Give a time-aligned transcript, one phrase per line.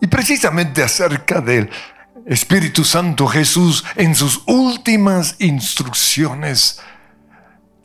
[0.00, 1.70] Y precisamente acerca del
[2.26, 6.80] Espíritu Santo Jesús en sus últimas instrucciones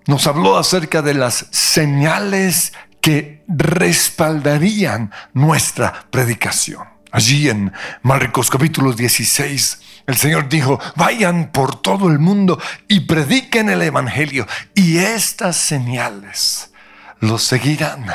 [0.08, 6.88] nos habló acerca de las señales que respaldarían nuestra predicación.
[7.12, 13.70] Allí en Marcos capítulo 16, el Señor dijo, vayan por todo el mundo y prediquen
[13.70, 16.72] el Evangelio y estas señales
[17.20, 18.06] los seguirán.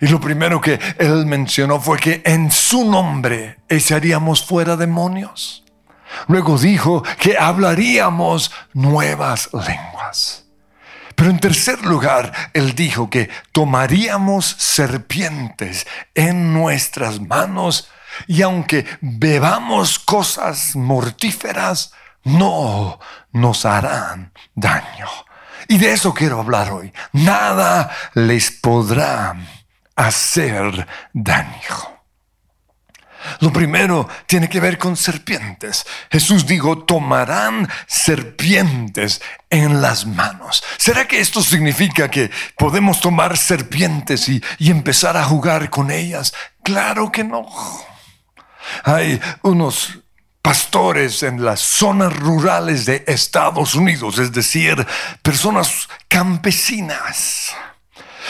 [0.00, 5.64] Y lo primero que él mencionó fue que en su nombre echaríamos fuera demonios.
[6.28, 10.44] Luego dijo que hablaríamos nuevas lenguas.
[11.14, 17.88] Pero en tercer lugar, él dijo que tomaríamos serpientes en nuestras manos
[18.26, 21.92] y aunque bebamos cosas mortíferas,
[22.24, 22.98] no
[23.32, 25.08] nos harán daño.
[25.68, 26.92] Y de eso quiero hablar hoy.
[27.12, 29.34] Nada les podrá
[29.96, 31.96] hacer daño.
[33.40, 35.84] Lo primero tiene que ver con serpientes.
[36.10, 40.62] Jesús dijo, tomarán serpientes en las manos.
[40.78, 46.34] ¿Será que esto significa que podemos tomar serpientes y, empezar a jugar con ellas?
[46.62, 47.46] Claro que no.
[48.84, 49.98] Hay unos
[50.42, 54.86] pastores en las zonas rurales de Estados Unidos, es decir,
[55.22, 57.54] personas campesinas.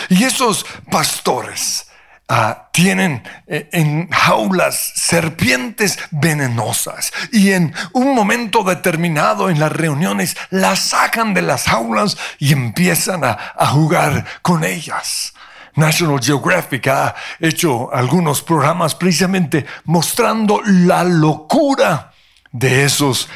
[0.08, 1.86] Y esos pastores
[2.28, 10.36] Ah, tienen eh, en jaulas serpientes venenosas y en un momento determinado en las reuniones
[10.50, 15.34] las sacan de las jaulas y empiezan a, a jugar con ellas.
[15.77, 22.12] National Geographic ha hecho algunos programas precisamente mostrando la locura
[22.50, 23.28] de esos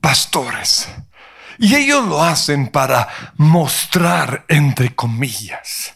[0.00, 0.88] pastores.
[1.58, 5.94] Y ellos lo hacen para mostrar, entre comillas,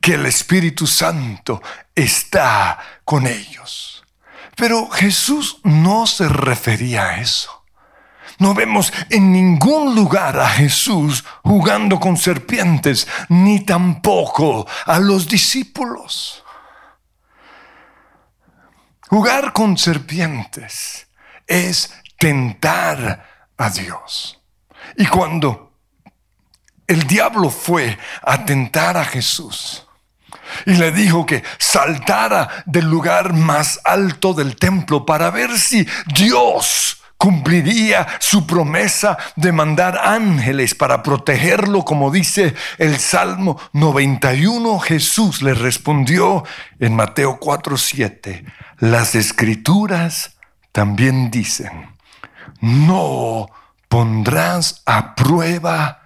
[0.00, 1.62] que el Espíritu Santo
[1.94, 4.04] está con ellos.
[4.56, 7.64] Pero Jesús no se refería a eso.
[8.38, 16.44] No vemos en ningún lugar a Jesús jugando con serpientes, ni tampoco a los discípulos.
[19.08, 21.06] Jugar con serpientes
[21.46, 24.40] es tentar a Dios.
[24.96, 25.72] Y cuando
[26.86, 29.86] el diablo fue a tentar a Jesús,
[30.66, 37.02] y le dijo que saltara del lugar más alto del templo para ver si Dios
[37.16, 44.78] cumpliría su promesa de mandar ángeles para protegerlo, como dice el Salmo 91.
[44.80, 46.44] Jesús le respondió
[46.78, 48.44] en Mateo 4:7,
[48.78, 50.36] las escrituras
[50.72, 51.96] también dicen,
[52.60, 53.46] no
[53.94, 56.02] pondrás a prueba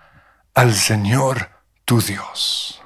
[0.53, 1.49] al Señor
[1.87, 2.83] tu Dios.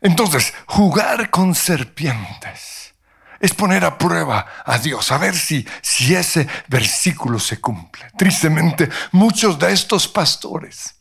[0.00, 2.94] Entonces, jugar con serpientes
[3.38, 8.10] es poner a prueba a Dios, a ver si, si ese versículo se cumple.
[8.16, 10.94] Tristemente, muchos de estos pastores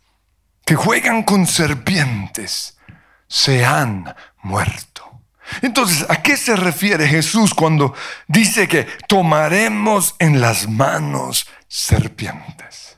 [0.66, 2.78] que juegan con serpientes
[3.26, 4.14] se han
[4.44, 4.91] muerto.
[5.62, 7.94] Entonces, ¿a qué se refiere Jesús cuando
[8.28, 12.98] dice que tomaremos en las manos serpientes?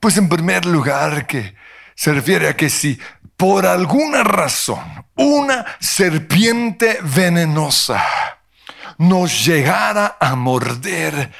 [0.00, 1.54] Pues en primer lugar que
[1.94, 2.98] se refiere a que si
[3.36, 8.04] por alguna razón una serpiente venenosa
[8.98, 11.32] nos llegara a morder,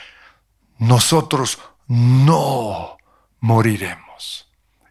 [0.78, 2.96] nosotros no
[3.40, 4.47] moriremos.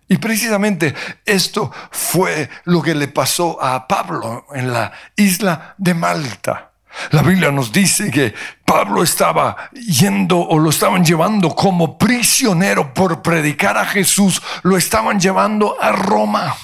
[0.10, 0.96] Y precisamente
[1.26, 6.72] esto fue lo que le pasó a Pablo en la isla de Malta.
[7.12, 8.34] La Biblia nos dice que
[8.66, 15.20] Pablo estaba yendo o lo estaban llevando como prisionero por predicar a Jesús, lo estaban
[15.20, 16.56] llevando a Roma.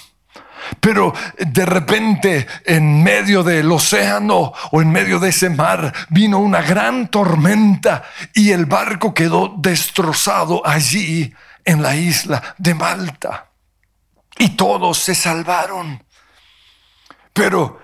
[0.79, 6.61] Pero de repente en medio del océano o en medio de ese mar vino una
[6.61, 11.33] gran tormenta y el barco quedó destrozado allí
[11.65, 13.51] en la isla de Malta.
[14.37, 16.03] Y todos se salvaron.
[17.31, 17.79] Pero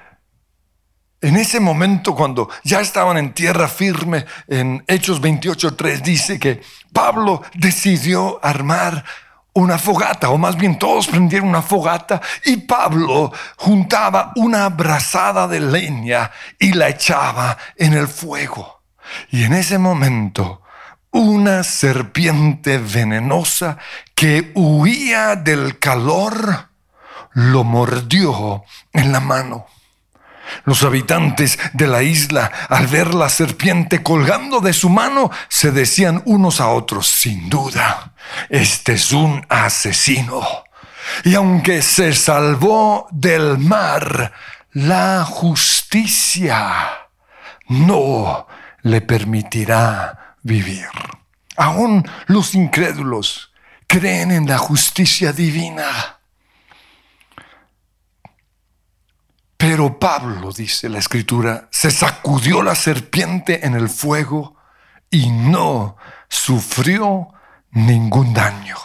[1.22, 6.62] en ese momento, cuando ya estaban en tierra firme, en Hechos 28.3 dice que
[6.94, 9.04] Pablo decidió armar
[9.54, 15.60] una fogata, o más bien todos prendieron una fogata y Pablo juntaba una brazada de
[15.60, 18.84] leña y la echaba en el fuego.
[19.30, 20.62] Y en ese momento,
[21.12, 23.78] una serpiente venenosa
[24.16, 26.70] que huía del calor
[27.34, 28.64] lo mordió
[28.94, 29.66] en la mano.
[30.66, 36.24] Los habitantes de la isla, al ver la serpiente colgando de su mano, se decían
[36.26, 38.14] unos a otros, sin duda,
[38.50, 40.42] este es un asesino.
[41.24, 44.34] Y aunque se salvó del mar,
[44.74, 46.90] la justicia
[47.68, 48.48] no
[48.82, 50.88] le permitirá vivir.
[51.58, 53.52] Aún los incrédulos
[53.88, 56.20] creen en la justicia divina.
[59.58, 64.56] Pero Pablo, dice la escritura, se sacudió la serpiente en el fuego
[65.10, 65.98] y no
[66.30, 67.28] sufrió
[67.72, 68.78] ningún daño.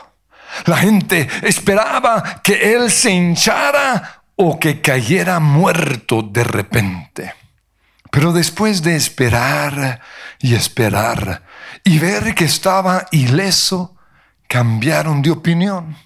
[0.66, 7.34] La gente esperaba que él se hinchara o que cayera muerto de repente.
[8.10, 10.00] Pero después de esperar
[10.44, 11.42] y esperar
[11.84, 13.96] y ver que estaba ileso,
[14.46, 15.96] cambiaron de opinión.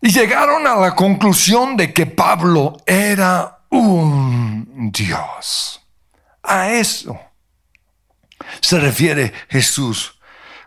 [0.00, 5.82] Y llegaron a la conclusión de que Pablo era un Dios.
[6.42, 7.20] A eso
[8.62, 10.18] se refiere Jesús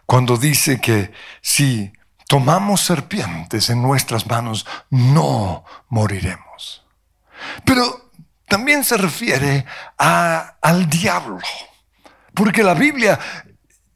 [0.06, 1.12] cuando dice que
[1.42, 1.92] si
[2.28, 6.86] tomamos serpientes en nuestras manos, no moriremos.
[7.66, 8.12] Pero
[8.48, 9.66] también se refiere
[9.98, 11.40] al diablo,
[12.36, 13.20] porque la Biblia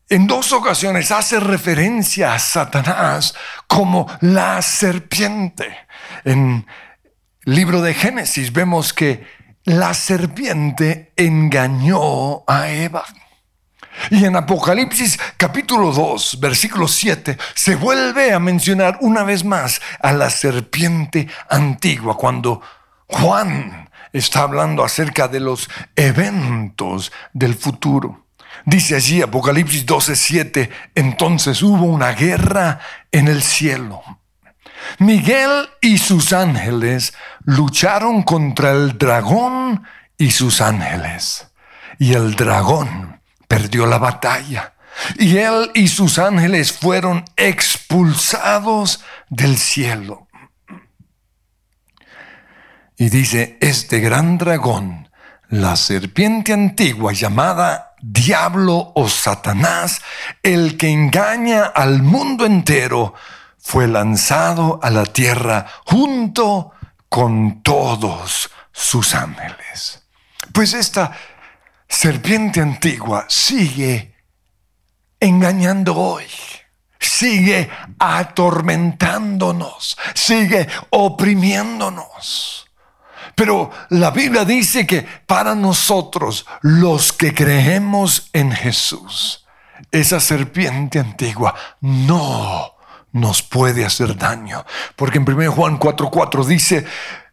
[0.10, 3.36] en dos ocasiones hace referencia a Satanás
[3.68, 5.78] como la serpiente.
[6.26, 6.66] En
[7.46, 9.24] el libro de Génesis vemos que
[9.66, 13.06] la serpiente engañó a Eva.
[14.10, 20.12] Y en Apocalipsis capítulo 2, versículo 7, se vuelve a mencionar una vez más a
[20.14, 22.62] la serpiente antigua cuando
[23.08, 28.29] Juan está hablando acerca de los eventos del futuro.
[28.66, 32.80] Dice allí Apocalipsis 12:7, entonces hubo una guerra
[33.12, 34.02] en el cielo.
[35.00, 37.14] Miguel y sus ángeles
[37.44, 39.84] lucharon contra el dragón
[40.18, 41.48] y sus ángeles.
[41.98, 44.74] Y el dragón perdió la batalla.
[45.18, 50.28] Y él y sus ángeles fueron expulsados del cielo.
[52.98, 55.10] Y dice, este gran dragón,
[55.48, 60.02] la serpiente antigua llamada diablo o Satanás,
[60.44, 63.14] el que engaña al mundo entero,
[63.58, 66.72] fue lanzado a la tierra junto
[67.08, 70.04] con todos sus ángeles.
[70.54, 71.12] Pues esta
[71.88, 74.16] serpiente antigua sigue
[75.20, 76.26] engañando hoy,
[77.00, 77.70] sigue
[78.00, 82.69] atormentándonos, sigue oprimiéndonos.
[83.40, 89.46] Pero la Biblia dice que para nosotros, los que creemos en Jesús,
[89.94, 92.74] esa serpiente antigua no
[93.14, 94.66] nos puede hacer daño.
[94.98, 96.86] Porque en 1 Juan 4:4 dice,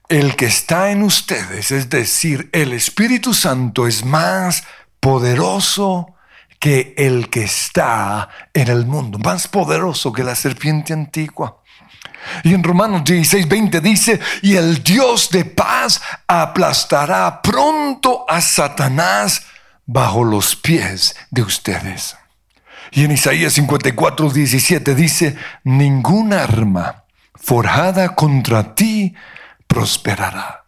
[0.08, 4.62] el que está en ustedes, es decir, el Espíritu Santo es más
[5.00, 6.14] poderoso
[6.61, 11.62] que el que está en el mundo, más poderoso que la serpiente antigua.
[12.43, 19.43] Y en Romanos 16, 20 dice, y el Dios de paz aplastará pronto a Satanás
[19.87, 22.17] bajo los pies de ustedes.
[22.90, 29.14] Y en Isaías 54, 17 dice, ningún arma forjada contra ti
[29.67, 30.64] prosperará.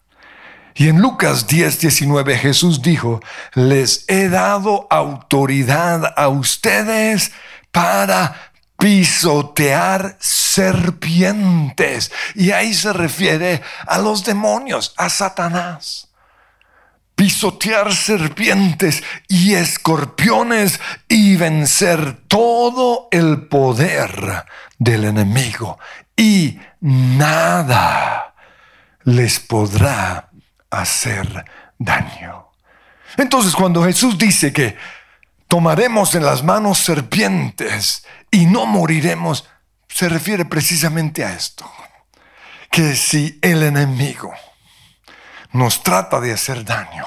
[0.75, 3.21] Y en Lucas 10, 19 Jesús dijo,
[3.55, 7.33] les he dado autoridad a ustedes
[7.73, 8.48] para
[8.79, 12.11] pisotear serpientes.
[12.35, 16.09] Y ahí se refiere a los demonios, a Satanás.
[17.15, 24.45] Pisotear serpientes y escorpiones y vencer todo el poder
[24.79, 25.81] del enemigo.
[26.17, 28.35] Y nada
[29.03, 30.31] les podrá
[30.71, 31.45] hacer
[31.79, 32.47] daño.
[33.17, 34.77] Entonces cuando Jesús dice que
[35.49, 39.49] tomaremos en las manos serpientes y no moriremos,
[39.89, 41.71] se refiere precisamente a esto.
[42.71, 44.33] Que si el enemigo
[45.53, 47.07] nos trata de hacer daño,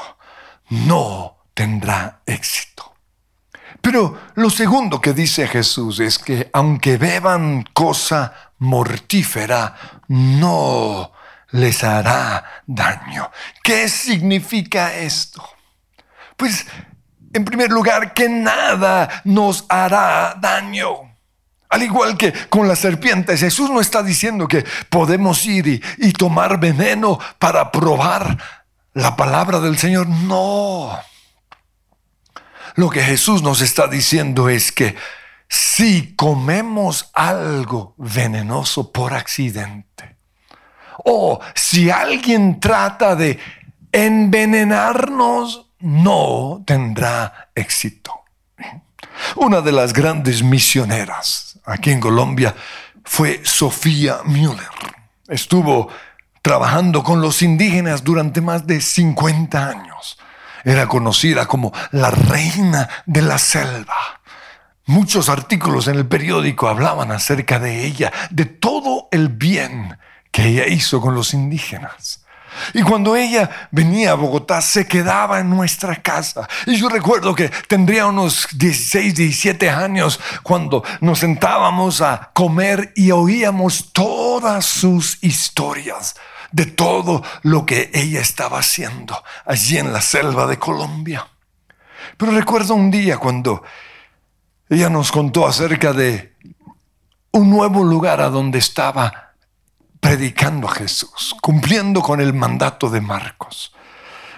[0.69, 2.95] no tendrá éxito.
[3.81, 9.75] Pero lo segundo que dice Jesús es que aunque beban cosa mortífera,
[10.07, 11.11] no
[11.51, 13.31] les hará daño.
[13.63, 15.43] ¿Qué significa esto?
[16.37, 16.65] Pues
[17.33, 21.10] en primer lugar, que nada nos hará daño.
[21.71, 26.59] Al igual que con las serpientes, Jesús no está diciendo que podemos ir y, tomar
[26.59, 28.37] veneno para probar
[28.93, 30.09] la palabra del Señor.
[30.09, 30.99] No.
[32.75, 34.97] Lo que Jesús nos está diciendo es que
[35.47, 40.17] si comemos algo venenoso por accidente,
[41.05, 43.39] o si alguien trata de
[43.93, 48.11] envenenarnos, no tendrá éxito.
[49.37, 52.55] Una de las grandes misioneras aquí en Colombia
[53.03, 54.69] fue Sofía Müller.
[55.27, 55.89] Estuvo
[56.41, 60.17] trabajando con los indígenas durante más de 50 años.
[60.63, 64.21] Era conocida como la reina de la selva.
[64.85, 69.97] Muchos artículos en el periódico hablaban acerca de ella, de todo el bien
[70.31, 72.20] que ella hizo con los indígenas.
[72.73, 76.47] Y cuando ella venía a Bogotá, se quedaba en nuestra casa.
[76.65, 83.11] Y yo recuerdo que tendría unos 16, 17 años cuando nos sentábamos a comer y
[83.11, 86.15] oíamos todas sus historias
[86.51, 91.27] de todo lo que ella estaba haciendo allí en la selva de Colombia.
[92.17, 93.63] Pero recuerdo un día cuando
[94.69, 96.35] ella nos contó acerca de
[97.31, 99.30] un nuevo lugar a donde estaba
[100.01, 103.71] predicando a Jesús, cumpliendo con el mandato de Marcos.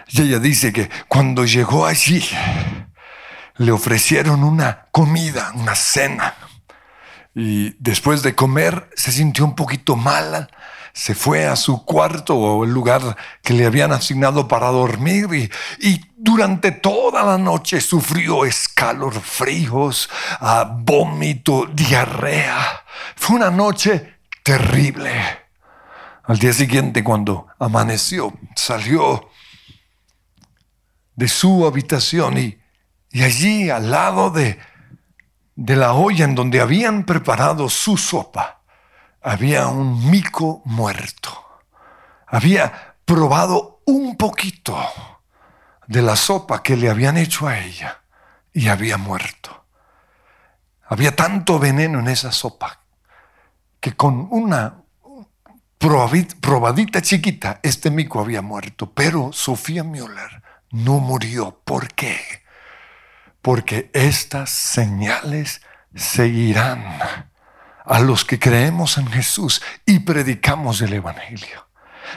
[0.09, 2.23] Y ella dice que cuando llegó allí,
[3.55, 6.35] le ofrecieron una comida, una cena.
[7.33, 10.49] Y después de comer se sintió un poquito mal,
[10.93, 16.01] se fue a su cuarto o el lugar que le habían asignado para dormir y,
[16.15, 22.85] durante toda la noche sufrió escalofríos, ah, vómito, diarrea.
[23.17, 25.42] Fue una noche terrible.
[26.23, 29.29] Al día siguiente, cuando amaneció, salió
[31.15, 32.57] de su habitación y,
[33.21, 34.57] allí al lado de,
[35.55, 38.61] de la olla en donde habían preparado su sopa,
[39.21, 41.45] había un mico muerto.
[42.27, 44.77] Había probado un poquito
[45.87, 48.01] de la sopa que le habían hecho a ella
[48.53, 49.65] y había muerto.
[50.87, 52.79] Había tanto veneno en esa sopa
[53.81, 54.82] que con una
[56.39, 61.59] probadita chiquita, este mico había muerto, pero Sofía Müller no murió.
[61.65, 62.19] ¿Por qué?
[63.41, 65.61] Porque estas señales
[65.93, 66.99] seguirán
[67.85, 71.67] a los que creemos en Jesús y predicamos el Evangelio.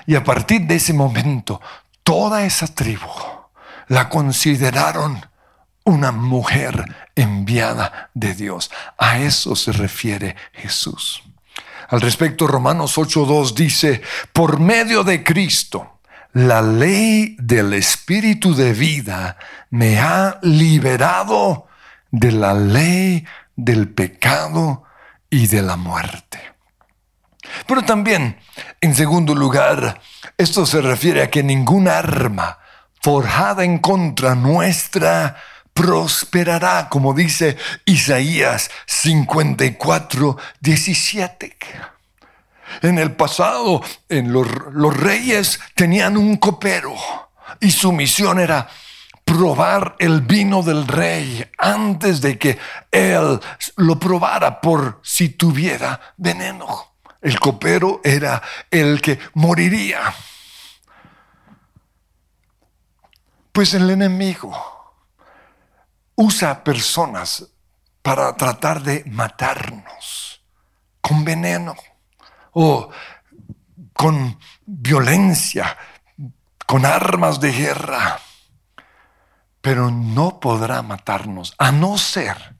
[0.06, 1.60] Y a partir de ese momento,
[2.02, 3.10] toda esa tribu
[3.88, 5.26] la consideraron
[5.84, 8.70] una mujer enviada de Dios.
[8.98, 11.22] A eso se refiere Jesús.
[11.88, 14.02] Al respecto, Romanos 8.2 dice,
[14.32, 16.00] por medio de Cristo,
[16.32, 19.38] la ley del Espíritu de vida
[19.70, 21.66] me ha liberado
[22.10, 23.24] de la ley
[23.54, 24.84] del pecado
[25.30, 26.40] y de la muerte.
[27.66, 28.38] Pero también,
[28.80, 30.00] en segundo lugar,
[30.36, 32.58] esto se refiere a que ninguna arma
[33.00, 35.36] forjada en contra nuestra
[35.76, 41.56] prosperará, como dice Isaías 54, 17.
[42.80, 46.94] En el pasado, en los, los reyes tenían un copero
[47.60, 48.66] y su misión era
[49.22, 52.58] probar el vino del rey antes de que
[52.90, 53.38] él
[53.76, 56.94] lo probara por si tuviera veneno.
[57.20, 60.14] El copero era el que moriría.
[63.52, 64.75] Pues el enemigo
[66.16, 67.46] usa personas
[68.02, 70.42] para tratar de matarnos
[71.00, 71.76] con veneno
[72.52, 72.90] o
[73.92, 75.76] con violencia,
[76.66, 78.18] con armas de guerra,
[79.60, 82.56] pero no podrá matarnos a no ser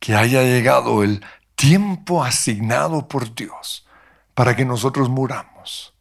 [0.00, 1.24] que haya llegado el
[1.54, 3.86] tiempo asignado por Dios
[4.34, 5.94] para que nosotros muramos.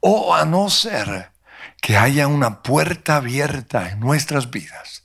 [0.00, 1.32] O a no ser
[1.80, 5.04] que haya una puerta abierta en nuestras vidas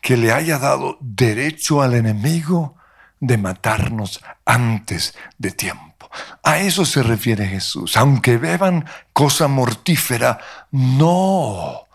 [0.00, 2.76] que le haya dado derecho al enemigo
[3.20, 6.10] de matarnos antes de tiempo.
[6.42, 7.96] A eso se refiere Jesús.
[7.96, 10.38] Aunque beban cosa mortífera,
[10.70, 11.86] no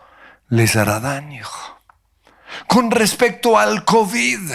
[0.48, 1.46] les hará daño.
[2.68, 4.52] Con respecto al COVID,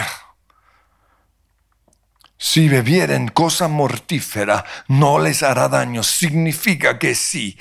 [2.38, 6.04] si bebieren cosa mortífera, no les hará daño.
[6.04, 7.58] Significa que si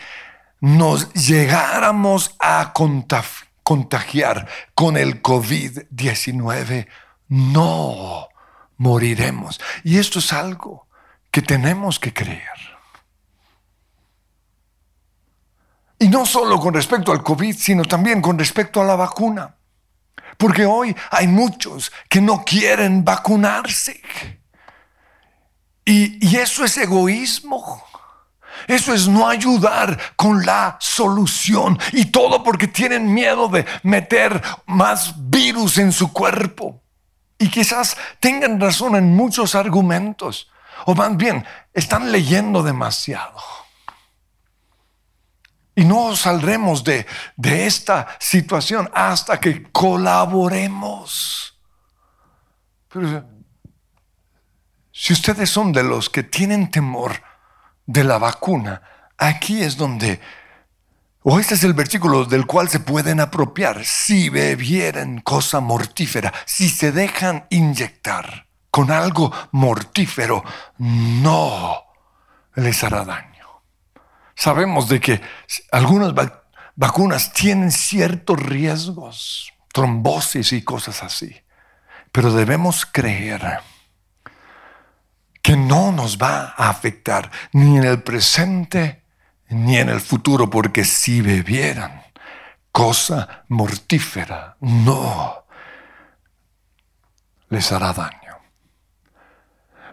[0.61, 6.89] nos llegáramos a contagiar, contagiar con el COVID-19,
[7.29, 8.29] no
[8.79, 9.61] moriremos.
[9.85, 10.89] Y esto es algo
[11.31, 12.59] que tenemos que creer.
[15.99, 19.55] Y no solo con respecto al COVID, sino también con respecto a la vacuna.
[20.39, 24.01] Porque hoy hay muchos que no quieren vacunarse.
[25.85, 27.85] Y, y eso es egoísmo.
[28.67, 31.79] Eso es no ayudar con la solución.
[31.93, 36.83] Y todo porque tienen miedo de meter más virus en su cuerpo.
[37.39, 40.51] Y quizás tengan razón en muchos argumentos.
[40.87, 43.39] O más bien, están leyendo demasiado.
[45.75, 51.57] Y no saldremos de, de esta situación hasta que colaboremos.
[52.89, 53.25] Pero
[54.91, 57.23] si ustedes son de los que tienen temor
[57.89, 58.83] de la vacuna,
[59.17, 60.21] aquí es donde
[61.23, 63.85] O este es el versículo del cual se pueden apropiar.
[63.85, 70.45] Si bebieren cosa mortífera, si se dejan inyectar con algo mortífero,
[70.79, 71.83] no
[72.55, 73.47] les hará daño.
[74.37, 75.21] Sabemos de que
[75.73, 76.15] algunas
[76.77, 81.35] vacunas tienen ciertos riesgos, trombosis y cosas así,
[82.13, 83.61] pero debemos creer
[85.43, 89.03] que no nos va a afectar ni en el presente
[89.51, 92.03] ni en el futuro, porque si bebieran
[92.71, 95.45] cosa mortífera, no
[97.49, 98.37] les hará daño.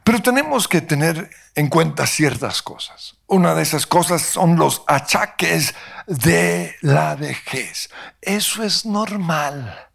[0.04, 3.18] Pero tenemos que tener en cuenta ciertas cosas.
[3.26, 5.74] Una de esas cosas son los achaques
[6.06, 7.90] de la vejez.
[8.22, 9.90] Eso es normal.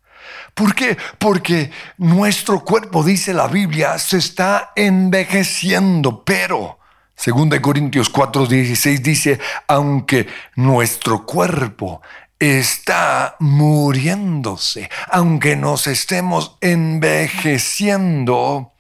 [0.54, 0.96] ¿Por qué?
[1.18, 6.78] Porque nuestro cuerpo, dice la Biblia, se está envejeciendo, pero
[7.16, 12.00] 2 Corintios 4:16 dice, aunque nuestro cuerpo
[12.38, 18.72] está muriéndose, aunque nos estemos envejeciendo,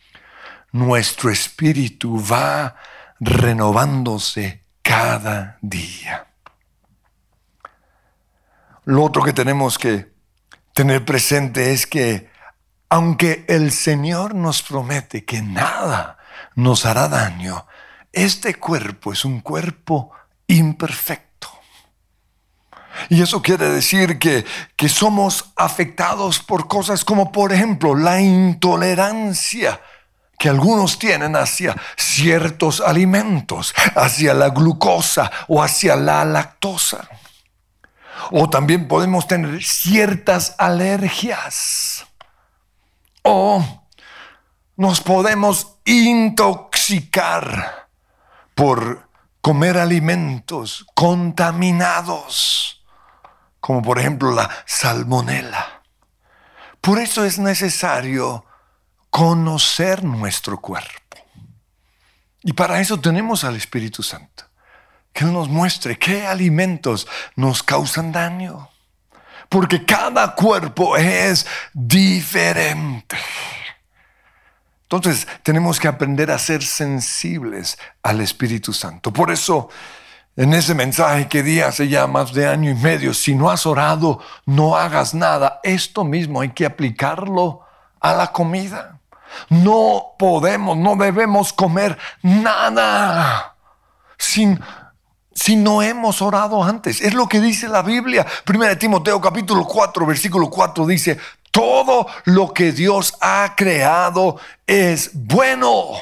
[0.72, 2.76] nuestro espíritu va
[3.20, 6.26] renovándose cada día.
[8.84, 10.09] Lo otro que tenemos que
[10.80, 12.30] tener presente es que
[12.88, 16.16] aunque el Señor nos promete que nada
[16.54, 17.66] nos hará daño,
[18.14, 20.10] este cuerpo es un cuerpo
[20.46, 21.50] imperfecto.
[23.10, 29.82] Y eso quiere decir que, que, somos afectados por cosas como por ejemplo la intolerancia
[30.38, 37.06] que algunos tienen hacia ciertos alimentos, hacia la glucosa o hacia la lactosa.
[38.30, 42.06] O también podemos tener ciertas alergias.
[43.22, 43.64] O
[44.76, 47.88] nos podemos intoxicar
[48.54, 49.08] por
[49.40, 52.84] comer alimentos contaminados,
[53.60, 55.82] como por ejemplo la salmonela.
[56.80, 58.44] Por eso es necesario
[59.10, 61.00] conocer nuestro cuerpo.
[62.42, 64.44] Y para eso tenemos al Espíritu Santo,
[65.12, 68.68] que Él nos muestre qué alimentos nos causan daño.
[69.48, 73.16] Porque cada cuerpo es diferente.
[74.82, 79.12] Entonces tenemos que aprender a ser sensibles al Espíritu Santo.
[79.12, 79.68] Por eso,
[80.36, 83.66] en ese mensaje que di hace ya más de año y medio, si no has
[83.66, 85.60] orado, no hagas nada.
[85.62, 87.60] Esto mismo hay que aplicarlo
[88.00, 88.98] a la comida.
[89.48, 93.54] No podemos, no debemos comer nada
[94.20, 94.60] sin,
[95.42, 97.00] si no hemos orado antes.
[97.00, 98.26] Es lo que dice la Biblia.
[98.44, 101.18] Primera Timoteo capítulo 4, versículo 4 dice,
[101.50, 105.92] todo lo que Dios ha creado es bueno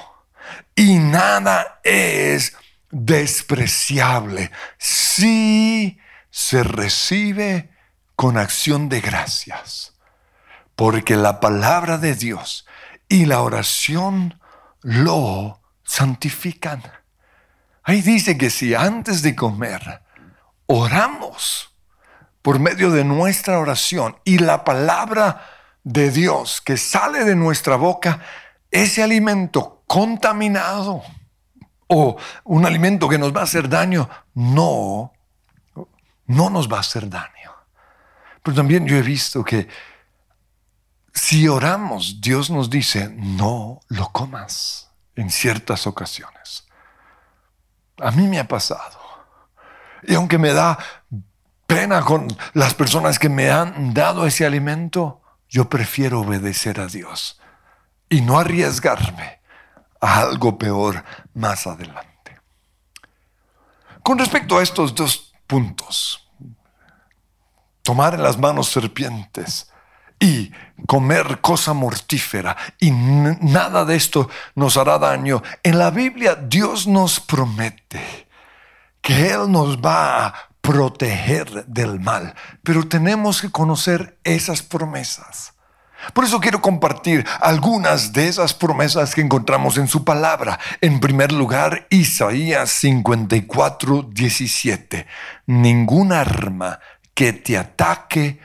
[0.74, 2.56] y nada es
[2.90, 7.70] despreciable si se recibe
[8.16, 9.94] con acción de gracias.
[10.74, 12.66] Porque la palabra de Dios
[13.08, 14.40] y la oración
[14.82, 16.82] lo santifican.
[17.88, 20.02] Ahí dice que si antes de comer
[20.66, 21.74] oramos
[22.42, 25.46] por medio de nuestra oración y la palabra
[25.84, 28.20] de Dios que sale de nuestra boca,
[28.70, 31.02] ese alimento contaminado
[31.86, 35.14] o un alimento que nos va a hacer daño, no,
[36.26, 37.54] no nos va a hacer daño.
[38.42, 39.66] Pero también yo he visto que
[41.14, 46.67] si oramos, Dios nos dice, no lo comas en ciertas ocasiones.
[48.00, 48.98] A mí me ha pasado.
[50.02, 50.78] Y aunque me da
[51.66, 57.40] pena con las personas que me han dado ese alimento, yo prefiero obedecer a Dios
[58.08, 59.40] y no arriesgarme
[60.00, 62.40] a algo peor más adelante.
[64.02, 66.30] Con respecto a estos dos puntos,
[67.82, 69.70] tomar en las manos serpientes
[70.20, 70.52] y
[70.86, 75.42] comer cosa mortífera y nada de esto nos hará daño.
[75.62, 78.28] En la Biblia Dios nos promete
[79.00, 85.54] que Él nos va a proteger del mal, pero tenemos que conocer esas promesas.
[86.12, 90.58] Por eso quiero compartir algunas de esas promesas que encontramos en su palabra.
[90.80, 95.06] En primer lugar, Isaías 54, 17.
[95.46, 96.78] Ningún arma
[97.14, 98.38] que te ataque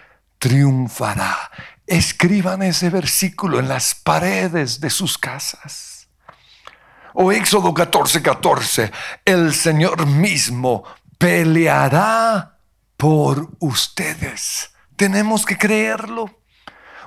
[0.44, 1.50] triunfará.
[1.88, 6.10] Escriban ese versículo en las paredes de sus casas.
[7.14, 8.92] O Éxodo 14, 14.
[9.24, 10.84] El Señor mismo
[11.18, 12.58] peleará
[12.98, 14.72] por ustedes.
[14.98, 16.42] Tenemos que creerlo.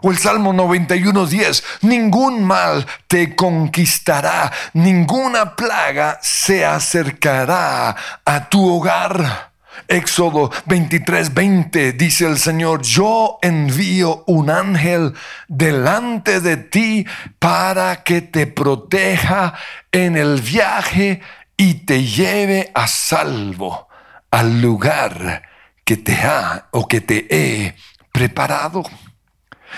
[0.01, 1.65] O el Salmo 91, 10.
[1.83, 7.95] Ningún mal te conquistará, ninguna plaga se acercará
[8.25, 9.56] a tu hogar
[9.89, 15.15] Éxodo 23, 20 dice el Señor, yo envío un ángel
[15.49, 17.07] delante de ti
[17.39, 19.55] para que te proteja
[19.93, 21.21] en el viaje
[21.57, 23.89] y te lleve a salvo
[24.31, 25.43] al lugar
[25.85, 27.75] que te ha o que te he
[28.13, 28.83] preparado.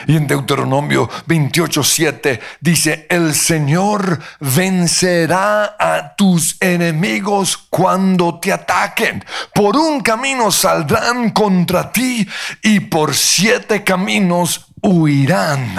[0.06, 9.24] Y en Deuteronomio 28:7 dice, el Señor vencerá a tus enemigos cuando te ataquen.
[9.54, 12.28] Por un camino saldrán contra ti
[12.62, 15.74] y por siete caminos huirán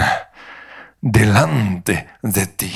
[1.01, 2.73] delante de ti.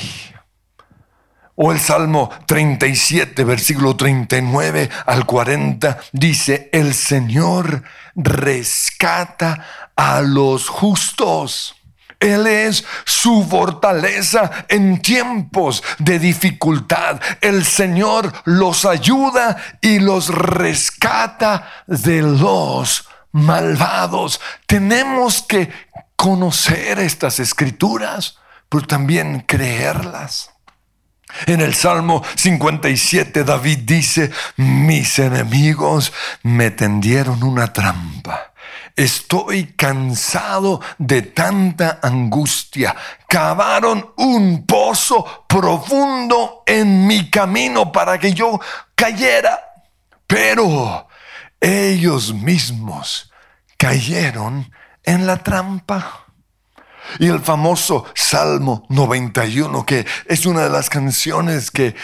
[1.56, 7.84] O el Salmo 37, versículo 39 al 40, dice, el Señor
[8.16, 11.74] rescata a los justos.
[12.20, 17.20] Él es su fortaleza en tiempos de dificultad.
[17.40, 24.40] El Señor los ayuda y los rescata de los malvados.
[24.66, 25.70] Tenemos que
[26.16, 30.50] conocer estas escrituras, pero también creerlas.
[31.46, 38.53] En el Salmo 57 David dice, mis enemigos me tendieron una trampa.
[38.96, 42.94] Estoy cansado de tanta angustia.
[43.28, 48.60] Cavaron un pozo profundo en mi camino para que yo
[48.94, 49.58] cayera.
[50.26, 51.08] Pero
[51.60, 53.32] ellos mismos
[53.76, 54.70] cayeron
[55.02, 56.26] en la trampa.
[57.18, 61.94] Y el famoso Salmo 91, que es una de las canciones que,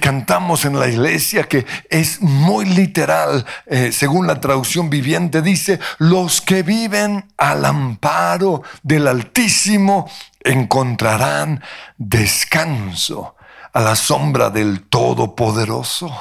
[0.00, 6.40] cantamos en la iglesia, que es muy literal, eh, según la traducción viviente, dice, los
[6.40, 11.62] que viven al amparo del Altísimo encontrarán
[11.98, 13.36] descanso
[13.72, 16.14] a la sombra del Todopoderoso.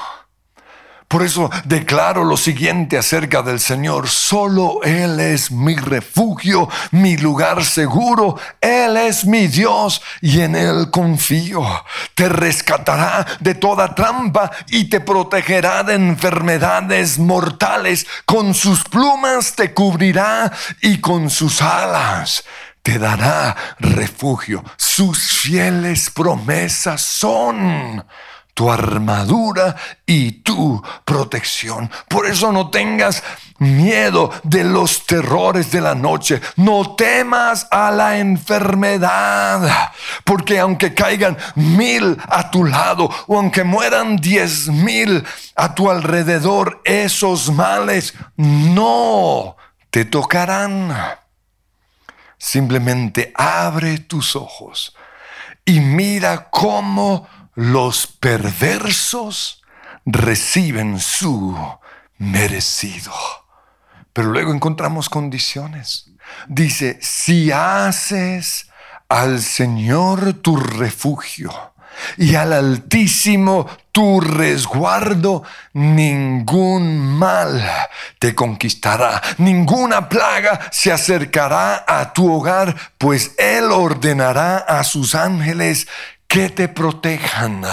[1.13, 4.09] Por eso declaro lo siguiente acerca del Señor.
[4.09, 8.35] Solo Él es mi refugio, mi lugar seguro.
[8.59, 11.63] Él es mi Dios y en Él confío.
[12.15, 18.07] Te rescatará de toda trampa y te protegerá de enfermedades mortales.
[18.25, 22.43] Con sus plumas te cubrirá y con sus alas
[22.81, 24.63] te dará refugio.
[24.77, 28.03] Sus fieles promesas son
[28.53, 31.89] tu armadura y tu protección.
[32.07, 33.23] Por eso no tengas
[33.57, 36.41] miedo de los terrores de la noche.
[36.57, 39.91] No temas a la enfermedad.
[40.23, 45.23] Porque aunque caigan mil a tu lado o aunque mueran diez mil
[45.55, 49.55] a tu alrededor, esos males no
[49.89, 50.95] te tocarán.
[52.37, 54.95] Simplemente abre tus ojos
[55.65, 59.61] y mira cómo los perversos
[60.05, 61.57] reciben su
[62.17, 63.13] merecido.
[64.13, 66.11] Pero luego encontramos condiciones.
[66.47, 68.69] Dice, si haces
[69.09, 71.73] al Señor tu refugio
[72.17, 77.63] y al Altísimo tu resguardo, ningún mal
[78.17, 85.87] te conquistará, ninguna plaga se acercará a tu hogar, pues Él ordenará a sus ángeles
[86.27, 87.63] que te protejan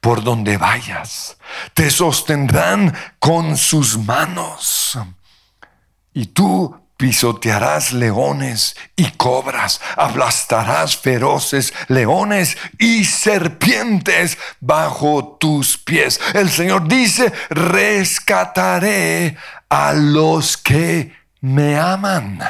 [0.00, 1.36] por donde vayas.
[1.74, 4.98] Te sostendrán con sus manos.
[6.12, 16.20] Y tú pisotearás leones y cobras, aplastarás feroces leones y serpientes bajo tus pies.
[16.34, 19.36] El Señor dice, rescataré
[19.68, 22.40] a los que me aman,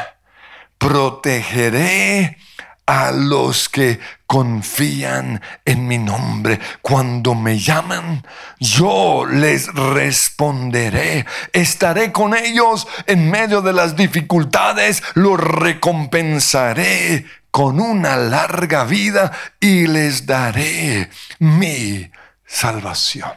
[0.78, 2.38] protegeré
[2.87, 6.60] a los que confían en mi nombre.
[6.82, 8.24] Cuando me llaman,
[8.60, 11.24] yo les responderé.
[11.52, 19.86] Estaré con ellos en medio de las dificultades, los recompensaré con una larga vida y
[19.86, 22.10] les daré mi
[22.46, 23.32] salvación.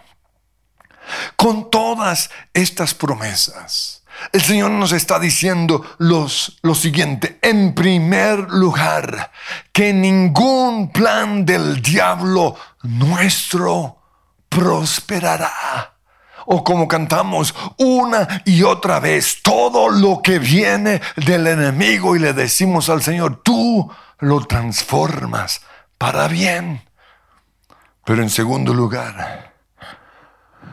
[1.37, 4.00] Con todas estas promesas,
[4.31, 7.39] el Señor nos está diciendo los, lo siguiente.
[7.41, 9.31] En primer lugar,
[9.71, 13.97] que ningún plan del diablo nuestro
[14.49, 15.95] prosperará.
[16.45, 22.33] O como cantamos una y otra vez, todo lo que viene del enemigo y le
[22.33, 25.61] decimos al Señor, tú lo transformas
[25.97, 26.81] para bien.
[28.03, 29.50] Pero en segundo lugar,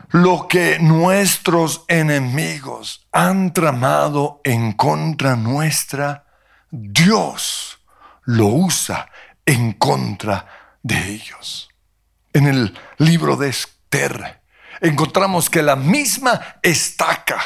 [0.09, 6.25] lo que nuestros enemigos han tramado en contra nuestra,
[6.71, 7.79] Dios
[8.23, 9.09] lo usa
[9.45, 10.45] en contra
[10.81, 11.69] de ellos.
[12.33, 14.41] En el libro de Esther
[14.81, 17.39] encontramos que la misma estaca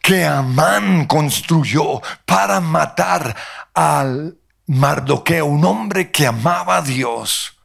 [0.00, 3.34] que Amán construyó para matar
[3.74, 7.58] al Mardoqueo, un hombre que amaba a Dios.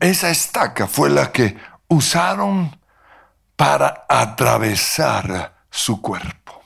[0.00, 1.56] Esa estaca fue la que
[1.88, 2.76] usaron
[3.62, 6.64] para atravesar su cuerpo.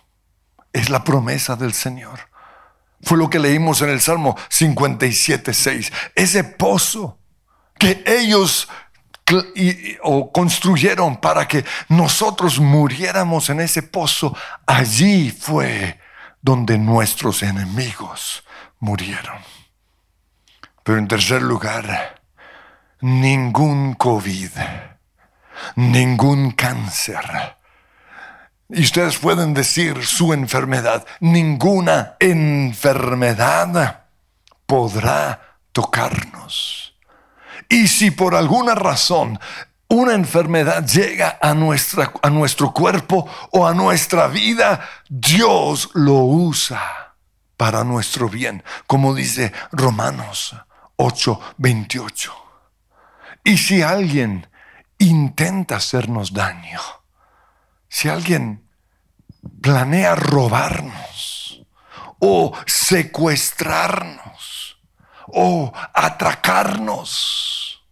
[0.72, 2.18] Es la promesa del Señor.
[3.02, 5.92] Fue lo que leímos en el Salmo 57, 6.
[6.14, 7.18] Ese pozo
[7.78, 8.66] que ellos
[10.04, 14.34] o construyeron para que nosotros muriéramos en ese pozo,
[14.66, 16.00] allí fue
[16.40, 18.42] donde nuestros enemigos
[18.78, 19.36] murieron.
[20.82, 22.22] Pero en tercer lugar,
[23.02, 24.50] ningún COVID,
[25.74, 27.56] ningún cáncer.
[28.68, 34.00] Y ustedes pueden decir su enfermedad, ninguna enfermedad
[34.66, 36.94] podrá tocarnos.
[37.68, 39.38] Y si por alguna razón
[39.88, 47.14] una enfermedad llega a, nuestra, a nuestro cuerpo o a nuestra vida, Dios lo usa
[47.56, 50.56] para nuestro bien, como dice Romanos
[50.96, 52.34] 8, 28.
[53.44, 54.48] Y si alguien
[54.98, 56.80] intenta hacernos daño,
[57.88, 58.68] si alguien
[59.60, 61.62] planea robarnos
[62.18, 64.78] o secuestrarnos
[65.28, 67.84] o atracarnos,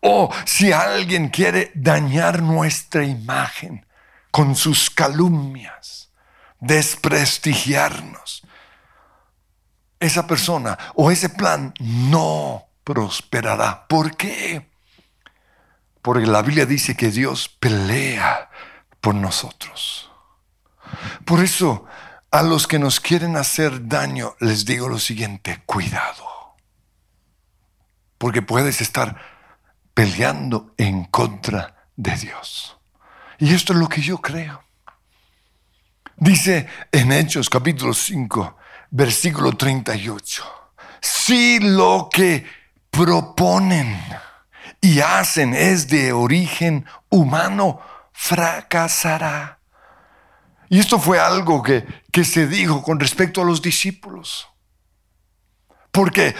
[0.00, 3.86] o si alguien quiere dañar nuestra imagen
[4.30, 6.10] con sus calumnias,
[6.60, 8.42] desprestigiarnos,
[10.00, 13.86] esa persona o ese plan no prosperará.
[13.88, 14.70] ¿Por qué?
[16.02, 18.50] Porque la Biblia dice que Dios pelea
[19.00, 20.10] por nosotros.
[21.24, 21.86] Por eso,
[22.30, 26.56] a los que nos quieren hacer daño, les digo lo siguiente, cuidado.
[28.18, 29.18] Porque puedes estar
[29.94, 32.76] peleando en contra de Dios.
[33.38, 34.62] Y esto es lo que yo creo.
[36.16, 38.56] Dice en Hechos capítulo 5,
[38.90, 40.44] versículo 38,
[41.00, 42.46] si lo que
[42.96, 43.98] proponen
[44.80, 47.80] y hacen es de origen humano,
[48.12, 49.58] fracasará.
[50.68, 54.48] Y esto fue algo que, que se dijo con respecto a los discípulos.
[55.90, 56.34] Porque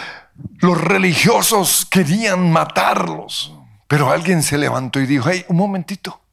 [0.59, 3.53] los religiosos querían matarlos,
[3.87, 6.24] pero alguien se levantó y dijo, hey, un momentito.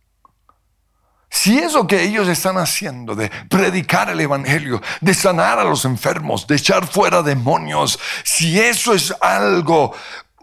[1.35, 6.47] Si eso que ellos están haciendo de predicar el Evangelio, de sanar a los enfermos,
[6.47, 9.95] de echar fuera demonios, si eso es algo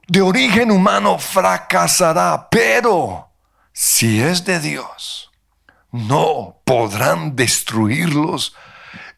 [0.08, 3.30] de origen humano fracasará, pero
[3.71, 5.30] si es de Dios,
[5.91, 8.56] no podrán destruirlos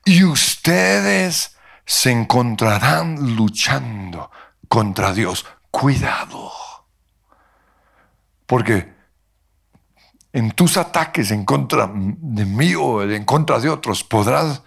[0.03, 1.55] y ustedes
[1.86, 4.29] se encontrarán luchando
[4.67, 5.45] contra Dios.
[5.71, 6.51] Cuidado.
[8.45, 9.00] Porque
[10.33, 14.61] en tus ataques en contra de mí o en contra de otros podrás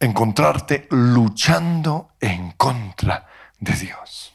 [0.00, 3.26] encontrarte luchando en contra
[3.58, 4.34] de Dios.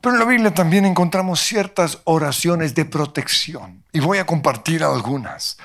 [0.00, 3.84] Pero en la Biblia también encontramos ciertas oraciones de protección.
[3.92, 5.58] Y voy a compartir algunas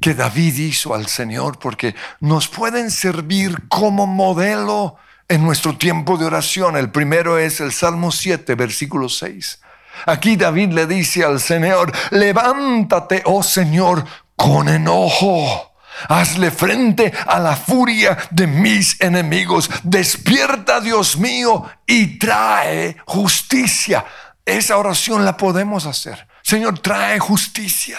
[0.00, 4.96] que David hizo al Señor porque nos pueden servir como modelo
[5.28, 6.76] en nuestro tiempo de oración.
[6.76, 9.60] El primero es el Salmo 7, versículo 6.
[10.06, 14.04] Aquí David le dice al Señor, levántate, oh Señor,
[14.36, 15.74] con enojo
[16.08, 19.70] Hazle frente a la furia de mis enemigos.
[19.82, 24.04] Despierta, Dios mío, y trae justicia.
[24.44, 26.26] Esa oración la podemos hacer.
[26.42, 27.98] Señor, trae justicia.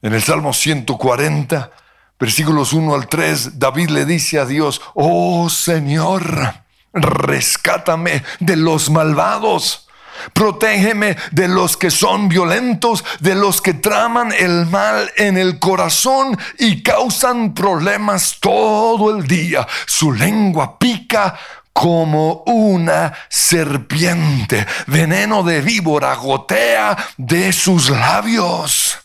[0.00, 1.70] En el Salmo 140,
[2.18, 6.54] versículos 1 al 3, David le dice a Dios, oh Señor,
[6.92, 9.83] rescátame de los malvados
[10.32, 16.38] Protégeme de los que son violentos, de los que traman el mal en el corazón
[16.58, 19.66] y causan problemas todo el día.
[19.86, 21.38] Su lengua pica
[21.72, 24.66] como una serpiente.
[24.86, 28.98] Veneno de víbora gotea de sus labios.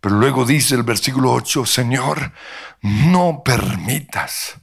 [0.00, 2.32] Pero luego dice el versículo 8, Señor,
[2.82, 4.56] no permitas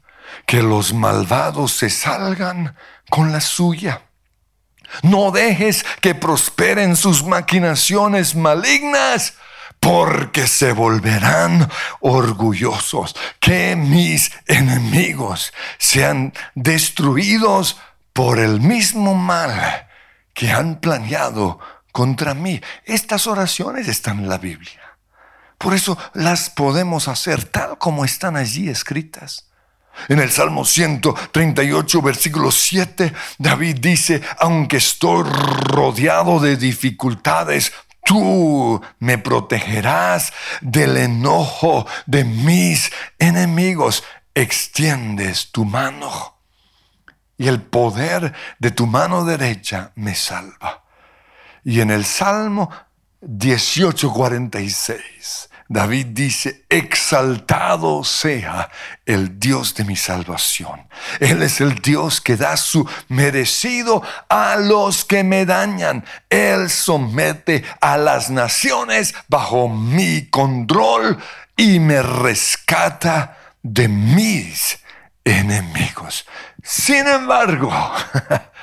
[0.46, 2.76] que los malvados se salgan
[3.10, 4.02] con la suya
[5.04, 9.34] no dejes que prosperen sus maquinaciones malignas,
[9.80, 11.70] porque se volverán
[12.00, 13.16] orgullosos.
[13.40, 17.78] Que mis enemigos sean destruidos
[18.14, 19.88] por el mismo mal
[20.34, 21.60] que han planeado
[21.92, 22.62] contra mí.
[22.86, 24.82] Estas oraciones están en la Biblia.
[25.58, 29.50] Por eso las podemos hacer tal como están allí escritas.
[30.10, 37.72] En el Salmo 138, versículo 7, David dice, aunque estoy rodeado de dificultades,
[38.06, 40.32] Tú me protegerás
[40.62, 44.04] del enojo de mis enemigos.
[44.36, 46.36] Extiendes tu mano
[47.38, 50.84] y el poder de tu mano derecha me salva.
[51.64, 52.70] Y en el Salmo
[53.22, 58.70] 18:46, David dice, exaltado sea
[59.06, 60.88] el Dios de mi salvación.
[61.20, 66.06] Él es el Dios que da su merecido a los que me dañan.
[66.30, 71.18] Él somete a las naciones bajo mi control
[71.58, 74.78] y me rescata de mis
[75.24, 76.28] enemigos.
[76.62, 77.72] Sin embargo,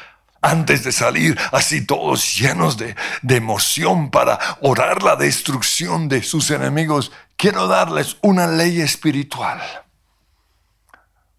[0.42, 2.96] antes de salir así todos llenos de,
[3.28, 9.61] emoción para orar la destrucción de sus enemigos, quiero darles una ley espiritual.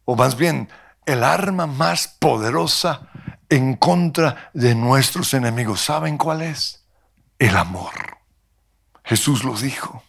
[0.05, 0.69] O más bien,
[1.05, 3.09] el arma más poderosa
[3.49, 5.81] en contra de nuestros enemigos.
[5.81, 6.85] ¿Saben cuál es?
[7.37, 7.93] El amor.
[9.03, 10.03] Jesús lo dijo.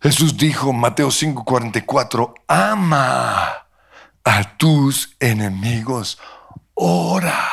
[0.00, 3.66] Jesús dijo, Mateo 5:44, ama
[4.24, 6.18] a tus enemigos
[6.74, 7.50] ora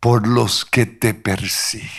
[0.00, 1.90] por los que te persiguen.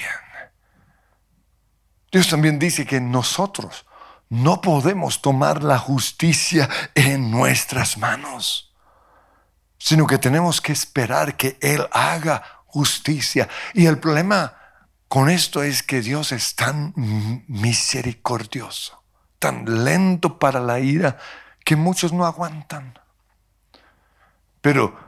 [2.11, 3.85] Dios también dice que nosotros
[4.29, 8.73] no podemos tomar la justicia en nuestras manos,
[9.77, 13.47] sino que tenemos que esperar que Él haga justicia.
[13.73, 14.55] Y el problema
[15.07, 16.93] con esto es que Dios es tan
[17.47, 19.03] misericordioso,
[19.39, 21.17] tan lento para la ira,
[21.63, 22.99] que muchos no aguantan.
[24.61, 25.06] Pero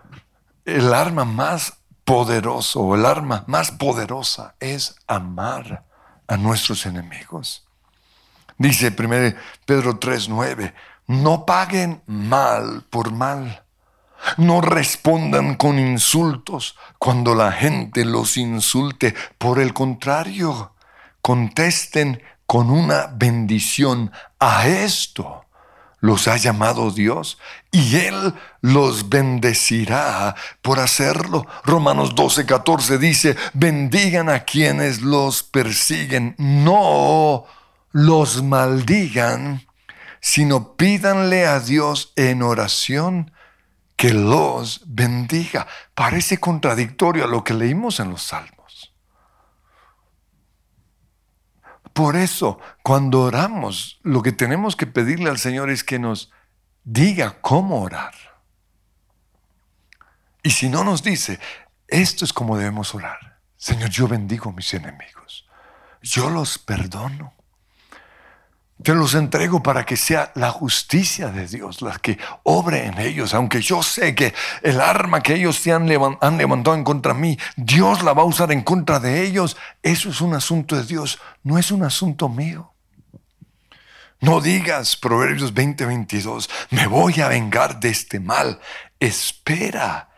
[0.77, 1.73] el arma más
[2.09, 5.85] poderoso el arma más poderosa es amar
[6.27, 7.67] a nuestros enemigos.
[8.57, 10.73] Dice 1 Pedro 3:9,
[11.05, 13.63] no paguen mal por mal.
[14.37, 19.13] No respondan con insultos cuando la gente los insulte.
[19.37, 20.73] Por el contrario,
[21.21, 25.45] contesten con una bendición a esto
[26.01, 27.37] los ha llamado Dios
[27.71, 31.45] y Él los bendecirá por hacerlo.
[31.63, 37.45] Romanos 12, 14 dice, bendigan a quienes los persiguen, no
[37.91, 39.65] los maldigan,
[40.21, 43.31] sino pídanle a Dios en oración
[43.95, 45.67] que los bendiga.
[45.93, 48.58] Parece contradictorio a lo que leímos en los salmos.
[51.93, 56.31] Por eso, cuando oramos, lo que tenemos que pedirle al Señor es que nos
[56.83, 58.13] diga cómo orar.
[60.43, 61.39] Y si no nos dice,
[61.87, 63.39] esto es como debemos orar.
[63.57, 65.47] Señor, yo bendigo a mis enemigos.
[66.01, 67.33] Yo los perdono.
[68.81, 73.33] Te los entrego para que sea la justicia de Dios la que obre en ellos,
[73.33, 75.89] aunque yo sé que el arma que ellos han,
[76.21, 79.57] han levantado en contra mí, Dios la va a usar en contra de ellos.
[79.83, 82.71] Eso es un asunto de Dios, no es un asunto mío.
[84.21, 88.59] No digas, Proverbios 20, 22, me voy a vengar de este mal.
[88.99, 90.08] Espera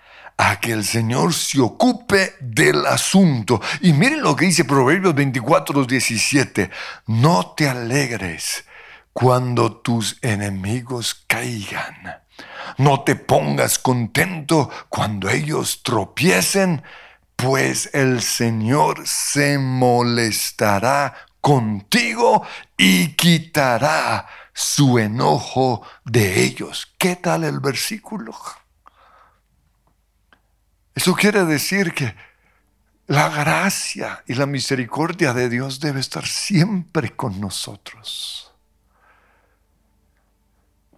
[0.44, 3.62] a que el Señor se ocupe del asunto.
[3.80, 6.72] Y miren lo que dice Proverbios 24, 17.
[7.06, 8.66] No te alegres
[9.14, 12.24] cuando tus enemigos caigan.
[12.80, 16.82] No te pongas contento cuando ellos tropiecen,
[17.36, 24.26] pues el Señor se molestará contigo y quitará
[24.56, 26.92] su enojo de ellos.
[26.98, 28.34] ¿Qué tal el versículo?
[30.96, 32.16] Eso quiere decir que
[33.08, 38.52] la gracia y la misericordia de Dios debe estar siempre con nosotros.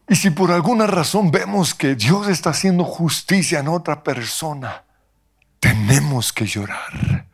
[0.08, 4.84] Y si por alguna razón vemos que Dios está haciendo justicia en otra persona,
[5.60, 7.28] tenemos que llorar.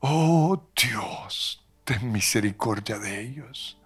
[0.00, 3.76] Oh Dios, ten misericordia de ellos.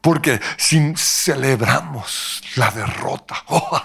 [0.00, 3.82] Porque si celebramos la derrota, oh,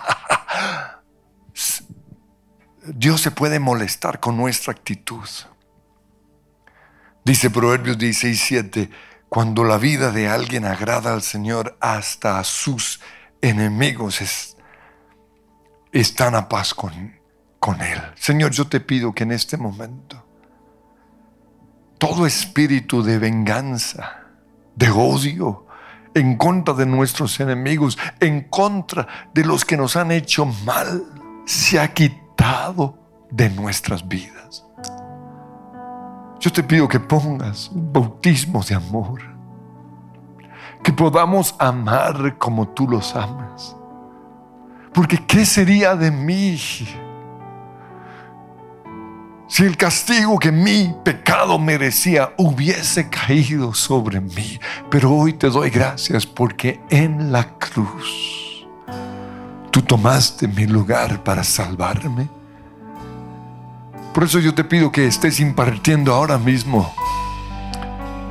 [2.85, 5.27] Dios se puede molestar con nuestra actitud.
[7.23, 8.89] Dice Proverbios 16:7,
[9.29, 12.99] cuando la vida de alguien agrada al Señor, hasta a sus
[13.41, 14.21] enemigos
[15.91, 17.19] están a paz con,
[17.59, 18.01] con Él.
[18.15, 20.25] Señor, yo te pido que en este momento
[21.97, 24.25] todo espíritu de venganza,
[24.75, 25.67] de odio,
[26.13, 31.01] en contra de nuestros enemigos, en contra de los que nos han hecho mal,
[31.45, 32.22] se ha quitado
[33.31, 34.65] de nuestras vidas.
[36.39, 39.21] Yo te pido que pongas un bautismo de amor,
[40.83, 43.75] que podamos amar como tú los amas.
[44.93, 46.57] Porque ¿qué sería de mí
[49.47, 54.59] si el castigo que mi pecado merecía hubiese caído sobre mí.
[54.89, 58.42] Pero hoy te doy gracias porque en la cruz
[59.73, 62.29] tú tomaste mi lugar para salvarme.
[64.13, 66.93] Por eso yo te pido que estés impartiendo ahora mismo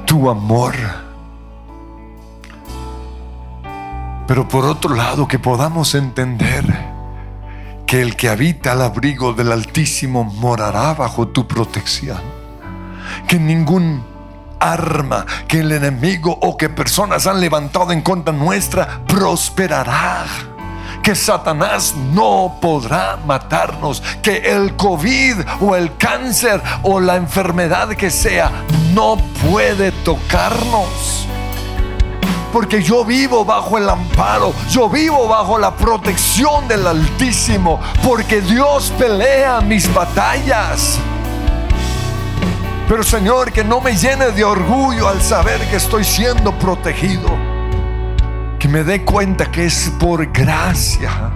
[0.07, 0.73] tu amor.
[4.29, 6.65] Pero por otro lado, que podamos entender
[7.87, 12.21] que el que habita al abrigo del Altísimo morará bajo tu protección.
[13.27, 14.05] Que ningún
[14.61, 20.52] arma que el enemigo o que personas han levantado en contra nuestra prosperará
[21.03, 28.11] que Satanás no podrá matarnos, que el COVID o el cáncer o la enfermedad que
[28.11, 28.51] sea
[28.95, 29.17] no
[29.51, 31.27] puede tocarnos.
[32.53, 38.93] Porque yo vivo bajo el amparo, yo vivo bajo la protección del Altísimo, porque Dios
[38.99, 40.99] pelea mis batallas.
[42.89, 47.52] Pero Señor, que no me llene de orgullo al saber que estoy siendo protegido
[48.63, 51.33] que me dé cuenta que es por gracia.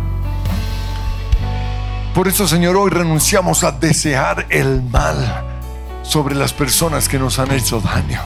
[2.14, 5.44] Por eso, Señor, hoy renunciamos a desear el mal
[6.04, 8.20] sobre las personas que nos han hecho daño.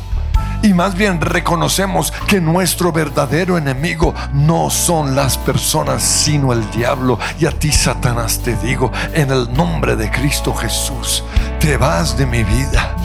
[0.62, 7.18] Y más bien reconocemos que nuestro verdadero enemigo no son las personas, sino el diablo.
[7.38, 11.24] Y a ti, Satanás, te digo, en el nombre de Cristo Jesús,
[11.58, 12.99] te vas de mi vida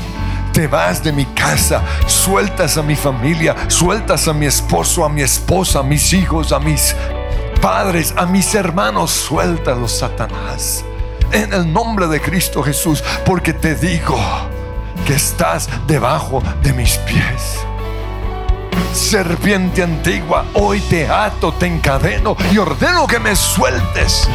[0.56, 5.22] te vas de mi casa, sueltas a mi familia, sueltas a mi esposo, a mi
[5.22, 6.95] esposa, a mis hijos, a mis
[7.62, 10.86] padres, a mis hermanos, suéltalos, Satanás.
[11.34, 14.18] En el nombre de Cristo Jesús, porque te digo
[15.06, 17.60] que estás debajo de mis pies.
[18.93, 24.30] Serpiente antigua, hoy te ato, te encadeno y ordeno que me sueltes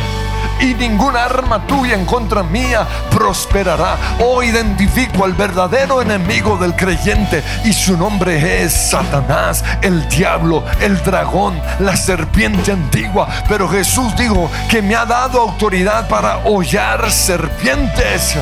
[0.60, 3.96] y ninguna arma tuya en contra mía prosperará.
[4.20, 11.02] Hoy identifico al verdadero enemigo del creyente y su nombre es Satanás, el diablo, el
[11.02, 13.28] dragón, la serpiente antigua.
[13.48, 18.36] Pero Jesús dijo que me ha dado autoridad para hollar serpientes.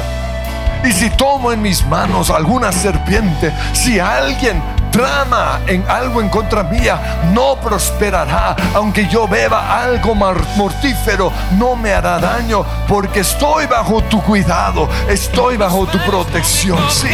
[0.84, 6.62] Y si tomo en mis manos alguna serpiente, si alguien trama en algo en contra
[6.62, 8.56] mía, no prosperará.
[8.74, 15.56] Aunque yo beba algo mortífero, no me hará daño, porque estoy bajo tu cuidado, estoy
[15.56, 16.78] bajo tu protección.
[16.90, 17.08] Sí.